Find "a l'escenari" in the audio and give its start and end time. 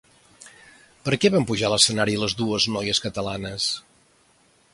1.69-2.17